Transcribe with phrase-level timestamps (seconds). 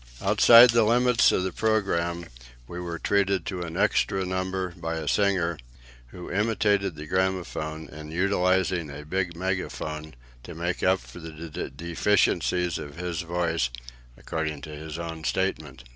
[0.19, 2.25] Outside the limits of the programme
[2.67, 5.59] we were treated to an extra number by a singer,
[6.07, 12.79] who imitated the gramophone in utilizing a big megaphone, to make up for the deficiencies
[12.79, 13.69] of his voice
[14.17, 15.83] according to his own statement.